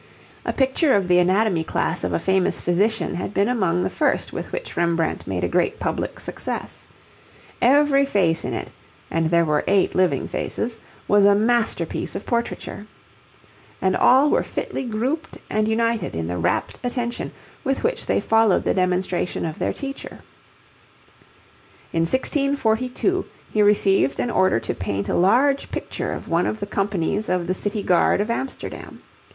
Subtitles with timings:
[0.47, 4.33] A picture of the anatomy class of a famous physician had been among the first
[4.33, 6.87] with which Rembrandt made a great public success.
[7.61, 8.71] Every face in it
[9.11, 12.87] and there were eight living faces was a masterpiece of portraiture,
[13.79, 17.31] and all were fitly grouped and united in the rapt attention
[17.63, 20.21] with which they followed the demonstration of their teacher.
[21.93, 26.65] In 1642 he received an order to paint a large picture of one of the
[26.65, 29.03] companies of the City Guard of Amsterdam.